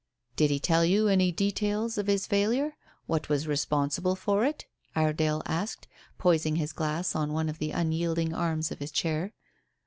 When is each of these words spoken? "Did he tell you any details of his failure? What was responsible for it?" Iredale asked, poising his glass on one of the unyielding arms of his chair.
"Did 0.35 0.49
he 0.49 0.59
tell 0.59 0.83
you 0.83 1.07
any 1.07 1.31
details 1.31 1.99
of 1.99 2.07
his 2.07 2.25
failure? 2.25 2.75
What 3.05 3.29
was 3.29 3.45
responsible 3.45 4.15
for 4.15 4.43
it?" 4.43 4.65
Iredale 4.95 5.43
asked, 5.45 5.87
poising 6.17 6.55
his 6.55 6.73
glass 6.73 7.13
on 7.15 7.33
one 7.33 7.49
of 7.49 7.59
the 7.59 7.69
unyielding 7.69 8.33
arms 8.33 8.71
of 8.71 8.79
his 8.79 8.89
chair. 8.89 9.35